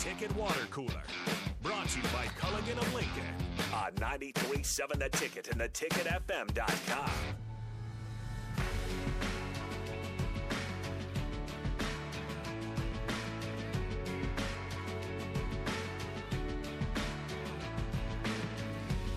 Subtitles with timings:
[0.00, 1.02] Ticket Water Cooler.
[1.62, 3.22] Brought to you by Culligan of Lincoln
[3.74, 7.10] on 93.7 The Ticket and theticketfm.com.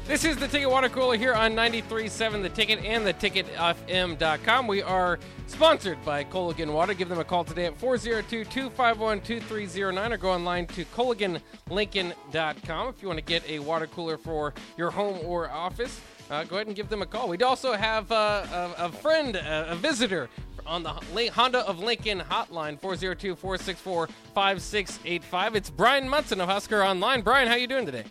[0.06, 4.68] This is the Ticket Water Cooler here on 93.7 The Ticket and theticketfm.com.
[4.68, 5.18] We are
[5.54, 6.96] sponsored by Culligan Water.
[6.96, 13.20] Give them a call today at 402-251-2309 or go online to culliganlincoln.com if you want
[13.20, 16.02] to get a water cooler for your home or office.
[16.32, 17.30] Uh, go ahead and give them a call.
[17.30, 20.28] We'd also have uh, a, a, friend, a, a visitor
[20.66, 20.90] on the
[21.30, 25.56] Honda of Lincoln hotline 402-464-5685.
[25.56, 27.22] It's Bryan Munson of Husker Online.
[27.22, 28.06] Bryan, how are you doing today?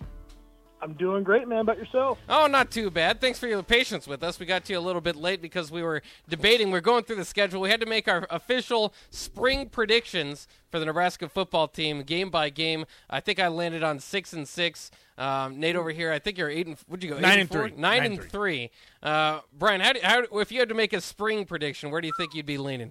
[0.83, 1.61] I'm doing great, man.
[1.61, 2.19] About yourself?
[2.29, 3.21] Oh, not too bad.
[3.21, 4.41] Thanks for your patience with us.
[4.41, 6.73] We got to you a little bit late because we were debating.
[6.73, 7.61] We are going through the schedule.
[7.61, 12.51] We had to make our official spring predictions for the Nebraska football team, game by
[12.51, 12.85] game.
[13.09, 14.91] I think I landed on six and six.
[15.17, 16.77] Um, Nate over here, I think you're eight and.
[16.89, 17.21] What'd you go?
[17.21, 17.71] Nine and, three.
[17.71, 18.29] Nine, Nine and three.
[18.29, 18.71] three.
[19.05, 22.09] Uh, Bryan, how, do, how if you had to make a spring prediction, where do
[22.09, 22.91] you think you'd be leaning?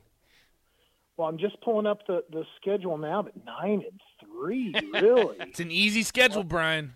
[1.17, 5.35] Well, I'm just pulling up the, the schedule now, but nine and three, really?
[5.41, 6.95] it's an easy schedule, Bryan.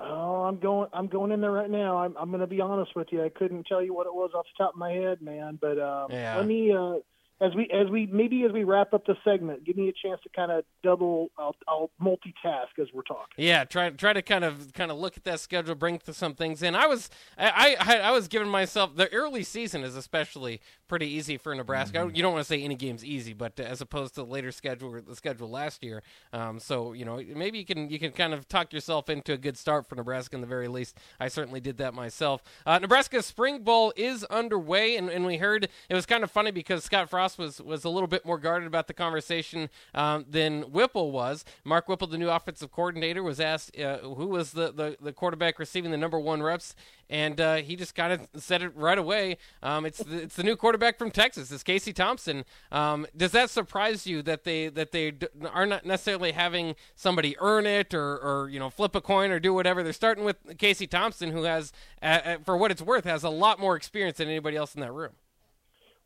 [0.00, 0.88] Oh, I'm going.
[0.92, 1.98] I'm going in there right now.
[1.98, 2.16] I'm.
[2.16, 3.24] I'm going to be honest with you.
[3.24, 5.58] I couldn't tell you what it was off the top of my head, man.
[5.60, 6.36] But um, yeah.
[6.36, 6.72] let me.
[6.72, 6.98] Uh,
[7.40, 10.20] as we as we maybe as we wrap up the segment, give me a chance
[10.22, 11.30] to kind of double.
[11.38, 13.26] I'll, I'll multitask as we're talking.
[13.36, 16.62] Yeah, try try to kind of kind of look at that schedule, bring some things
[16.62, 16.74] in.
[16.74, 21.36] I was I I, I was giving myself the early season is especially pretty easy
[21.36, 21.98] for Nebraska.
[21.98, 22.16] Mm-hmm.
[22.16, 25.00] You don't want to say any game's easy, but as opposed to the later schedule
[25.00, 26.02] the schedule last year.
[26.32, 29.38] Um, so you know maybe you can you can kind of talk yourself into a
[29.38, 30.98] good start for Nebraska in the very least.
[31.20, 32.42] I certainly did that myself.
[32.66, 36.50] Uh, Nebraska Spring Bowl is underway, and, and we heard it was kind of funny
[36.50, 40.62] because Scott Frost was was a little bit more guarded about the conversation um, than
[40.62, 41.44] Whipple was.
[41.64, 45.58] Mark Whipple, the new offensive coordinator, was asked uh, who was the, the, the quarterback
[45.58, 46.74] receiving the number one reps,
[47.10, 49.38] and uh, he just kind of said it right away.
[49.62, 51.50] Um, it's the, it's the new quarterback from Texas.
[51.50, 52.44] It's Casey Thompson.
[52.70, 55.14] Um, does that surprise you that they that they
[55.52, 59.40] are not necessarily having somebody earn it or, or you know flip a coin or
[59.40, 59.82] do whatever?
[59.82, 61.72] They're starting with Casey Thompson, who has,
[62.02, 64.92] uh, for what it's worth, has a lot more experience than anybody else in that
[64.92, 65.12] room.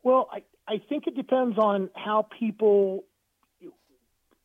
[0.02, 3.04] Well, I, I think it depends on how people.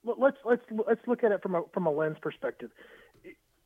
[0.04, 2.72] Let's let's let's look at it from a from a lens perspective.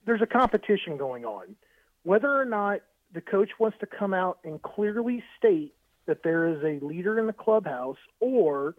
[0.06, 1.56] There's a competition going on,
[2.04, 2.80] whether or not
[3.14, 5.74] the coach wants to come out and clearly state
[6.08, 8.76] that there is a leader in the clubhouse, or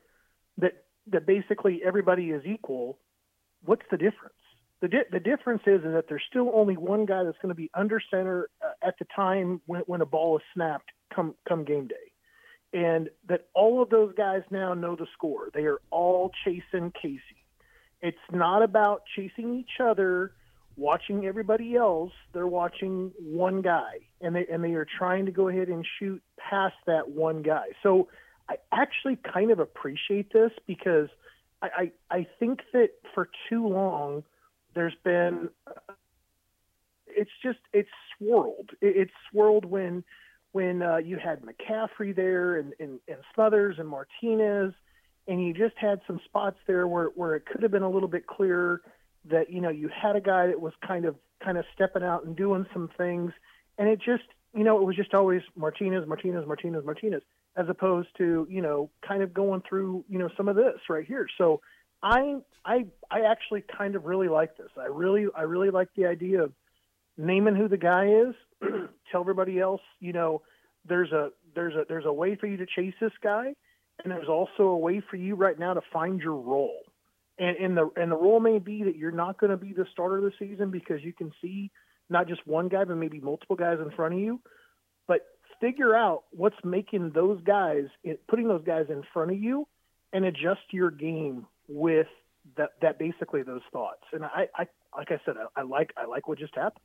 [0.59, 2.99] that that basically everybody is equal.
[3.65, 4.35] What's the difference?
[4.81, 7.55] The, di- the difference is, is that there's still only one guy that's going to
[7.55, 11.65] be under center uh, at the time when, when a ball is snapped come come
[11.65, 12.12] game day
[12.73, 15.51] and that all of those guys now know the score.
[15.53, 17.21] They are all chasing Casey.
[18.01, 20.33] It's not about chasing each other,
[20.77, 22.13] watching everybody else.
[22.33, 26.23] They're watching one guy, and they and they are trying to go ahead and shoot
[26.37, 27.67] past that one guy.
[27.83, 28.09] So
[28.49, 31.09] I actually kind of appreciate this because
[31.61, 31.69] I
[32.11, 34.25] I, I think that for too long
[34.75, 35.51] there's been
[37.07, 38.71] it's just it's swirled.
[38.81, 40.05] It's swirled when
[40.53, 44.73] when uh, you had McCaffrey there and, and, and Smothers and Martinez,
[45.27, 48.09] and you just had some spots there where, where it could have been a little
[48.09, 48.83] bit clearer
[49.31, 52.25] that you know you had a guy that was kind of kind of stepping out
[52.25, 53.33] and doing some things,
[53.79, 54.25] and it just
[54.55, 57.23] you know it was just always Martinez, Martinez, Martinez, Martinez,
[57.57, 61.07] as opposed to you know kind of going through you know some of this right
[61.07, 61.29] here.
[61.39, 61.61] So
[62.03, 64.71] I I I actually kind of really like this.
[64.77, 66.53] I really I really like the idea of
[67.17, 68.35] naming who the guy is,
[69.13, 70.43] tell everybody else, you know,
[70.89, 73.55] there's a there's a there's a way for you to chase this guy,
[74.03, 76.81] and there's also a way for you right now to find your role.
[77.39, 79.87] And, and the and the role may be that you're not going to be the
[79.93, 81.71] starter of the season because you can see
[82.11, 84.41] not just one guy but maybe multiple guys in front of you.
[85.07, 85.23] But
[85.61, 87.85] figure out what's making those guys,
[88.29, 89.67] putting those guys in front of you,
[90.13, 92.09] and adjust your game with
[92.57, 94.03] that that basically those thoughts.
[94.13, 94.67] And I, I
[94.97, 96.83] like I said, I, I like I like what just happened.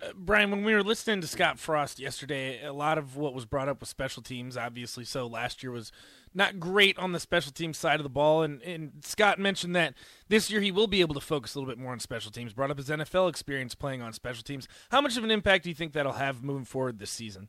[0.00, 3.44] Uh, Bryan, when we were listening to Scott Frost yesterday, a lot of what was
[3.44, 4.56] brought up was special teams.
[4.56, 5.92] Obviously, so last year was
[6.34, 9.94] not great on the special teams side of the ball, and, and Scott mentioned that
[10.28, 12.52] this year he will be able to focus a little bit more on special teams.
[12.52, 14.66] Brought up his NFL experience playing on special teams.
[14.90, 17.48] How much of an impact do you think that'll have moving forward this season?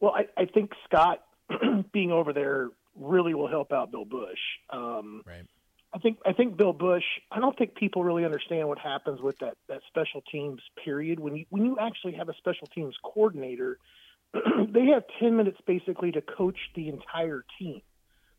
[0.00, 1.22] Well, I, I think Scott
[1.92, 4.38] being over there really will help out Bill Bush.
[4.70, 5.46] Um, right
[5.92, 7.04] I think I think Bill Bush.
[7.30, 11.36] I don't think people really understand what happens with that that special teams period when
[11.36, 13.78] you when you actually have a special teams coordinator.
[14.34, 17.82] they have ten minutes basically to coach the entire team.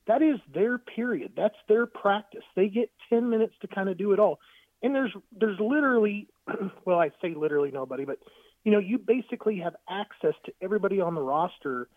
[0.07, 1.33] that is their period.
[1.35, 2.43] That's their practice.
[2.55, 4.39] They get 10 minutes to kind of do it all.
[4.81, 6.27] And there's there's literally,
[6.85, 8.17] well, I say literally nobody, but
[8.63, 11.87] you know, you basically have access to everybody on the roster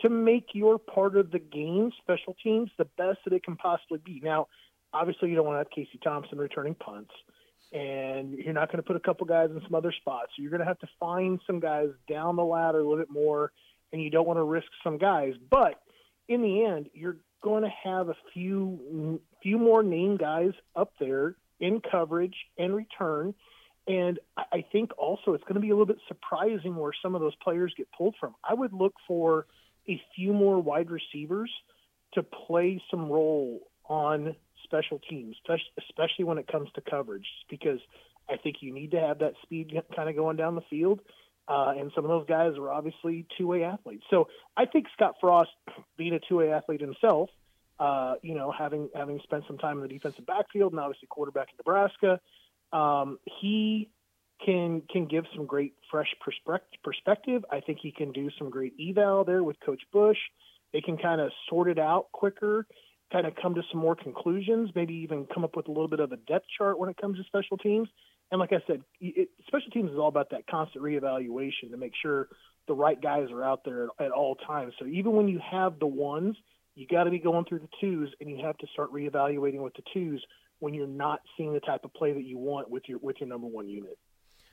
[0.00, 3.98] to make your part of the game, special teams, the best that it can possibly
[4.04, 4.20] be.
[4.22, 4.46] Now,
[4.92, 7.12] obviously, you don't want to have Casey Thompson returning punts,
[7.72, 10.32] and you're not going to put a couple guys in some other spots.
[10.36, 13.10] So you're going to have to find some guys down the ladder a little bit
[13.10, 13.52] more,
[13.92, 15.34] and you don't want to risk some guys.
[15.50, 15.80] But
[16.28, 21.34] in the end, you're going to have a few few more name guys up there
[21.58, 23.34] in coverage and return.
[23.86, 27.20] And I think also it's going to be a little bit surprising where some of
[27.20, 28.34] those players get pulled from.
[28.48, 29.46] I would look for
[29.88, 31.50] a few more wide receivers
[32.14, 34.36] to play some role on
[34.70, 35.36] special teams,
[35.78, 37.80] especially when it comes to coverage, because
[38.28, 41.00] I think you need to have that speed kind of going down the field.
[41.48, 44.04] Uh, and some of those guys are obviously two-way athletes.
[44.08, 45.50] So I think Scott Frost,
[45.98, 47.28] being a two-way athlete himself,
[47.80, 51.48] uh, you know, having having spent some time in the defensive backfield and obviously quarterback
[51.48, 52.20] in Nebraska,
[52.72, 53.90] um, he
[54.44, 56.14] can can give some great fresh
[56.82, 57.44] perspective.
[57.50, 60.18] I think he can do some great eval there with Coach Bush.
[60.72, 62.66] They can kind of sort it out quicker,
[63.12, 66.00] kind of come to some more conclusions, maybe even come up with a little bit
[66.00, 67.88] of a depth chart when it comes to special teams.
[68.30, 71.92] And like I said, it, special teams is all about that constant reevaluation to make
[72.00, 72.28] sure
[72.68, 74.74] the right guys are out there at, at all times.
[74.78, 76.36] So even when you have the ones,
[76.76, 79.74] you got to be going through the twos, and you have to start reevaluating with
[79.74, 80.24] the twos
[80.60, 83.28] when you're not seeing the type of play that you want with your with your
[83.28, 83.98] number one unit.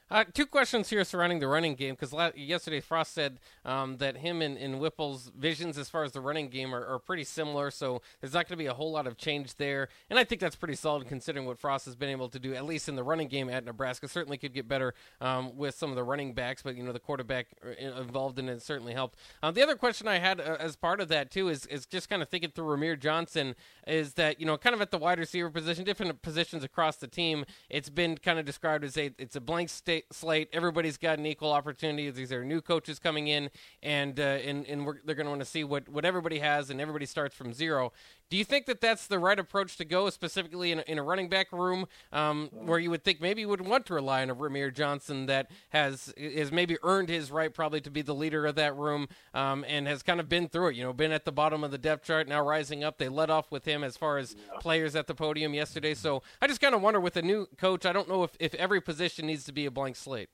[0.10, 4.18] Uh, two questions here surrounding the running game because la- yesterday Frost said um, that
[4.18, 7.70] him and, and, Whipple's visions as far as the running game are, are pretty similar,
[7.70, 9.90] so there's not going to be a whole lot of change there.
[10.10, 12.64] And I think that's pretty solid considering what Frost has been able to do, at
[12.64, 14.08] least in the running game at Nebraska.
[14.08, 17.00] Certainly could get better um, with some of the running backs, but you know the
[17.00, 19.20] quarterback uh, involved in it certainly helped.
[19.44, 22.08] Um, the other question I had uh, as part of that too is is just
[22.08, 23.56] kind of thinking through Rahmir Johnson
[23.86, 27.08] is that you know kind of at the wide receiver position, different positions across the
[27.08, 30.50] team, it's been kind of described as a it's a blank state slate.
[30.54, 32.10] Everybody's got an equal opportunity.
[32.10, 33.50] These are new coaches coming in,
[33.84, 36.82] and uh, and and they're going to want to see what what everybody has, and
[36.82, 37.92] everybody starts from zero.
[38.30, 41.04] Do you think that that's the right approach to go, specifically in a, in a
[41.04, 44.30] running back room, um, where you would think maybe you would want to rely on
[44.30, 48.46] a Rahmir Johnson that has has maybe earned his right probably to be the leader
[48.46, 50.76] of that room, um, and has kind of been through it.
[50.76, 52.98] You know, been at the bottom of the depth chart, now rising up.
[52.98, 54.60] They led off with him as far as yeah.
[54.60, 55.94] players at the podium yesterday.
[55.94, 58.54] So I just kind of wonder with a new coach, I don't know if, if
[58.56, 60.30] every position needs to be a blank slate.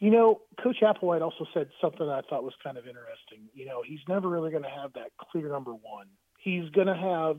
[0.00, 3.48] You know, Coach Applewhite also said something I thought was kind of interesting.
[3.54, 6.08] You know, he's never really going to have that clear number one
[6.44, 7.38] he's going to have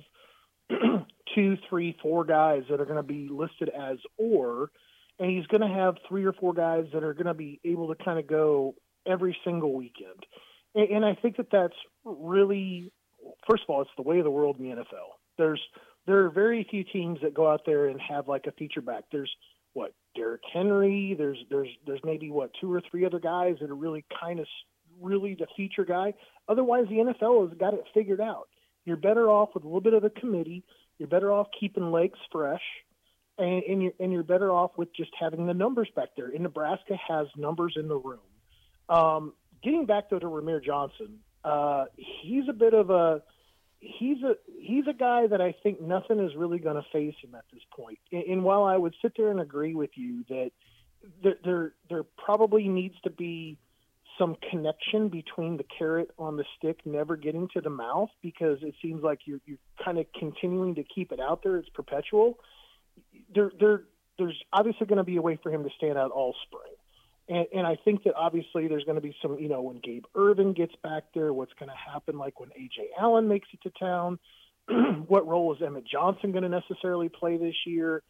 [1.35, 4.71] two, three, four guys that are going to be listed as or,
[5.19, 7.93] and he's going to have three or four guys that are going to be able
[7.93, 8.75] to kind of go
[9.07, 10.25] every single weekend.
[10.73, 12.91] And, and I think that that's really,
[13.49, 15.15] first of all, it's the way of the world in the NFL.
[15.37, 15.61] There's
[16.07, 19.05] there are very few teams that go out there and have like a feature back.
[19.11, 19.31] There's
[19.73, 21.15] what Derrick Henry.
[21.17, 24.45] There's there's there's maybe what two or three other guys that are really kind of
[25.01, 26.13] really the feature guy.
[26.47, 28.47] Otherwise, the NFL has got it figured out.
[28.85, 30.63] You're better off with a little bit of a committee.
[30.97, 32.61] You're better off keeping legs fresh,
[33.37, 36.29] and, and you're and you're better off with just having the numbers back there.
[36.29, 38.19] And Nebraska has numbers in the room.
[38.87, 39.33] Um,
[39.63, 43.23] getting back though to Rahmir Johnson, uh, he's a bit of a
[43.79, 47.35] he's a he's a guy that I think nothing is really going to face him
[47.35, 47.99] at this point.
[48.11, 50.51] And, and while I would sit there and agree with you that
[51.23, 53.57] there there, there probably needs to be
[54.17, 58.73] some connection between the carrot on the stick never getting to the mouth because it
[58.81, 61.57] seems like you're you're kind of continuing to keep it out there.
[61.57, 62.39] It's perpetual.
[63.33, 63.83] There, there,
[64.17, 66.73] there's obviously going to be a way for him to stand out all spring.
[67.27, 70.05] And, and I think that obviously there's going to be some, you know, when Gabe
[70.15, 73.71] Ervin gets back there, what's going to happen, like when Ajay Allen makes it to
[73.77, 74.19] town,
[75.07, 78.03] what role is Emmett Johnson going to necessarily play this year?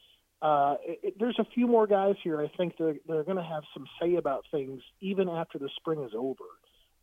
[0.46, 2.40] Uh, it, there's a few more guys here.
[2.40, 6.04] I think they're, they're going to have some say about things even after the spring
[6.04, 6.44] is over.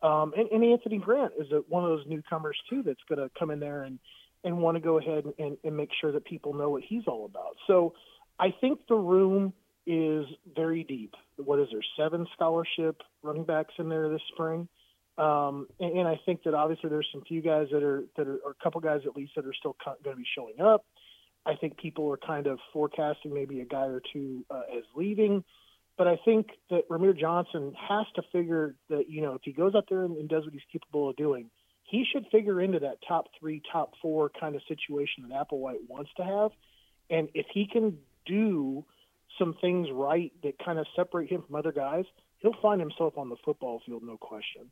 [0.00, 3.30] Um, and, and Anthony Grant is a, one of those newcomers too that's going to
[3.36, 3.98] come in there and
[4.44, 7.24] and want to go ahead and, and make sure that people know what he's all
[7.26, 7.56] about.
[7.68, 7.94] So
[8.40, 9.52] I think the room
[9.86, 11.14] is very deep.
[11.36, 11.80] What is there?
[11.96, 14.68] Seven scholarship running backs in there this spring.
[15.18, 18.38] Um, and, and I think that obviously there's some few guys that are that are,
[18.44, 20.84] or a couple guys at least that are still going to be showing up.
[21.44, 25.44] I think people are kind of forecasting maybe a guy or two uh, as leaving.
[25.98, 29.74] But I think that Rahmir Johnson has to figure that, you know, if he goes
[29.74, 31.50] out there and, and does what he's capable of doing,
[31.84, 36.10] he should figure into that top three, top four kind of situation that Applewhite wants
[36.16, 36.50] to have.
[37.10, 38.84] And if he can do
[39.38, 42.04] some things right that kind of separate him from other guys,
[42.38, 44.70] he'll find himself on the football field, no question.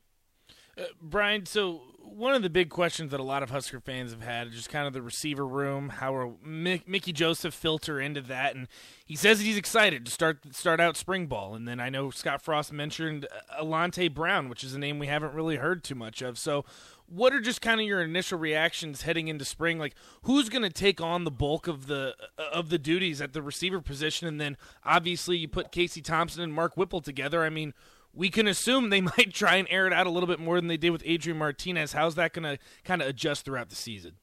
[1.01, 1.81] Bryan, so
[2.13, 4.69] one of the big questions that a lot of Husker fans have had is just
[4.69, 5.89] kind of the receiver room.
[5.89, 8.55] How will Mickey Joseph filter into that?
[8.55, 8.67] And
[9.05, 11.55] he says he's excited to start start out spring ball.
[11.55, 13.27] And then I know Scott Frost mentioned
[13.59, 16.37] Alante Brown, which is a name we haven't really heard too much of.
[16.37, 16.65] So,
[17.07, 19.79] what are just kind of your initial reactions heading into spring?
[19.79, 23.41] Like, who's going to take on the bulk of the of the duties at the
[23.41, 24.27] receiver position?
[24.27, 27.43] And then obviously you put Casey Thompson and Mark Whipple together.
[27.43, 27.73] I mean
[28.13, 30.67] we can assume they might try and air it out a little bit more than
[30.67, 31.93] they did with Adrian Martinez.
[31.93, 34.13] How's that going to kind of adjust throughout the season?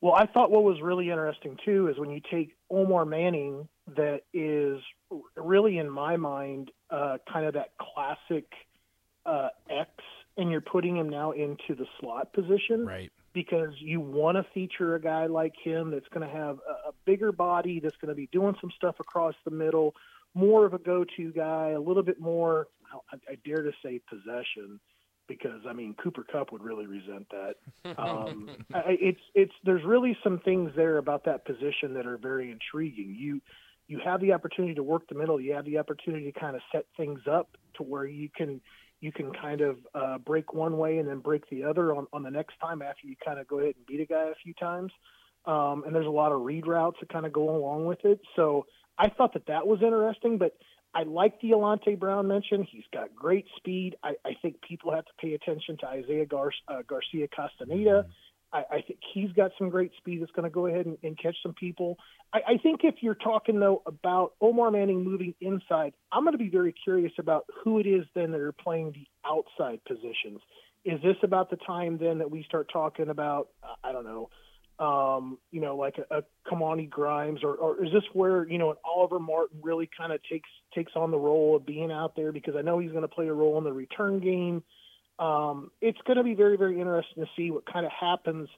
[0.00, 4.22] Well, I thought what was really interesting too is when you take Omar Manning, that
[4.32, 4.80] is
[5.34, 8.46] really in my mind uh, kind of that classic
[9.26, 9.90] uh, X,
[10.36, 13.10] and you're putting him now into the slot position, right?
[13.32, 16.92] Because you want to feature a guy like him that's going to have a, a
[17.04, 19.94] bigger body, that's going to be doing some stuff across the middle,
[20.34, 22.68] more of a go-to guy, a little bit more
[23.12, 24.80] I, I dare to say possession
[25.28, 27.54] because I mean Cooper Kupp would really resent that.
[27.98, 32.50] Um, I, it's it's there's really some things there about that position that are very
[32.50, 33.16] intriguing.
[33.18, 33.40] You
[33.86, 35.40] you have the opportunity to work the middle.
[35.40, 38.60] You have the opportunity to kind of set things up to where you can
[39.00, 42.22] you can kind of uh, break one way and then break the other on, on
[42.22, 44.52] the next time after you kind of go ahead and beat a guy a few
[44.54, 44.92] times.
[45.46, 48.20] Um, and there's a lot of read routes that kind of go along with it.
[48.36, 48.66] So
[48.98, 50.56] I thought that that was interesting, but
[50.94, 52.62] I like the Alante Brown mention.
[52.64, 53.96] He's got great speed.
[54.02, 58.04] I, I think people have to pay attention to Isaiah Gar- uh, Garcia Castaneda.
[58.04, 58.10] Mm-hmm.
[58.50, 61.18] I, I think he's got some great speed that's going to go ahead and, and
[61.18, 61.98] catch some people.
[62.32, 66.38] I, I think if you're talking though about Omar Manning moving inside, I'm going to
[66.38, 70.40] be very curious about who it is then that are playing the outside positions.
[70.84, 73.48] Is this about the time then that we start talking about
[73.84, 74.30] I don't know
[74.78, 78.70] um, you know, like a, a Kamonte Grimes, or, or is this where you know
[78.70, 82.32] an Oliver Martin really kind of takes takes on the role of being out there?
[82.32, 84.62] Because I know he's going to play a role in the return game.
[85.18, 88.48] Um, it's going to be very very interesting to see what kind of happens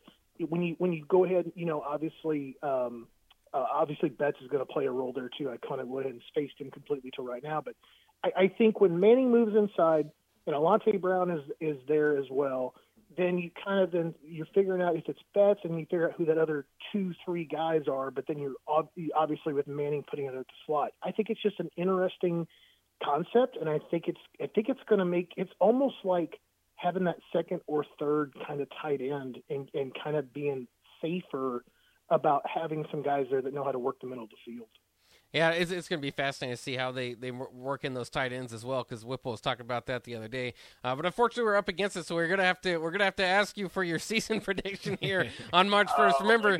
[0.49, 1.53] when you when you go ahead.
[1.55, 2.57] You know, obviously.
[2.63, 3.07] Um,
[3.53, 5.51] uh, obviously, Betts is going to play a role there too.
[5.51, 7.75] I kind of went ahead and spaced him completely to right now, but
[8.23, 10.09] I, I think when Manning moves inside
[10.47, 12.75] and Alante Brown is is there as well,
[13.17, 16.15] then you kind of then you're figuring out if it's Betts and you figure out
[16.17, 18.11] who that other two three guys are.
[18.11, 18.55] But then you're
[19.17, 20.91] obviously with Manning putting it at the slot.
[21.03, 22.47] I think it's just an interesting
[23.03, 26.39] concept, and I think it's I think it's going to make it's almost like
[26.77, 30.67] having that second or third kind of tight end and, and kind of being
[31.03, 31.65] safer
[32.11, 34.69] about having some guys there that know how to work the middle of the field.
[35.33, 38.11] Yeah, it's, it's going to be fascinating to see how they, they work in those
[38.11, 38.83] tight ends as well.
[38.83, 40.55] Because Whipple was talking about that the other day.
[40.83, 43.17] Uh, but unfortunately, we're up against it, so we're gonna have to we're gonna have
[43.17, 46.17] to ask you for your season prediction here on March first.
[46.19, 46.59] oh, remember,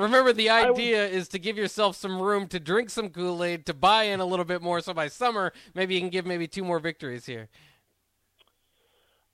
[0.00, 3.74] remember the idea is to give yourself some room to drink some Kool Aid, to
[3.74, 4.80] buy in a little bit more.
[4.80, 7.48] So by summer, maybe you can give maybe two more victories here.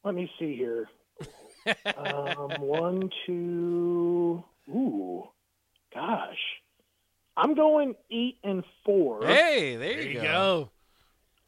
[0.05, 0.89] Let me see here.
[1.97, 4.43] um, one, two.
[4.69, 5.29] Ooh,
[5.95, 6.62] gosh.
[7.37, 9.27] I'm going eight and four.
[9.27, 10.23] Hey, there, there you, go.
[10.23, 10.71] go.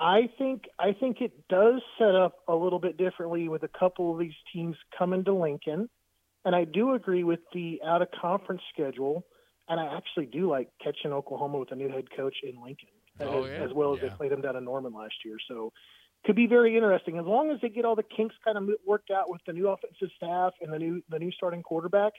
[0.00, 4.12] I think I think it does set up a little bit differently with a couple
[4.12, 5.88] of these teams coming to Lincoln,
[6.44, 9.24] and I do agree with the out of conference schedule,
[9.68, 12.88] and I actually do like catching Oklahoma with a new head coach in Lincoln,
[13.20, 13.64] oh, as, yeah.
[13.64, 14.08] as well as yeah.
[14.08, 15.36] they played them down in Norman last year.
[15.48, 15.72] So
[16.24, 19.10] could be very interesting as long as they get all the kinks kind of worked
[19.10, 22.14] out with the new offensive staff and the new the new starting quarterback.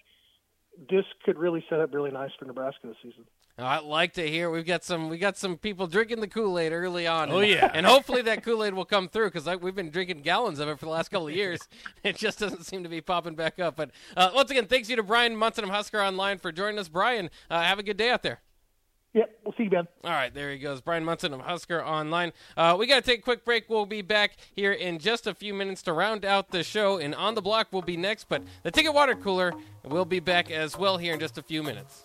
[0.89, 3.25] This could really set up really nice for Nebraska this season.
[3.57, 6.73] I like to hear we've got some we got some people drinking the Kool Aid
[6.73, 7.31] early on.
[7.31, 10.21] Oh and, yeah, and hopefully that Kool Aid will come through because we've been drinking
[10.23, 11.61] gallons of it for the last couple of years.
[12.03, 13.77] it just doesn't seem to be popping back up.
[13.77, 16.89] But uh, once again, thanks you to Bryan Munson of Husker Online for joining us.
[16.89, 18.41] Bryan, uh, have a good day out there.
[19.13, 19.87] Yep, we'll see you, Ben.
[20.03, 20.81] All right, there he goes.
[20.81, 22.33] Bryan Munson of Husker Online.
[22.57, 23.69] Uh, we got to take a quick break.
[23.69, 26.97] We'll be back here in just a few minutes to round out the show.
[26.97, 29.53] And On the Block will be next, but the Ticket Water Cooler
[29.85, 32.03] will be back as well here in just a few minutes.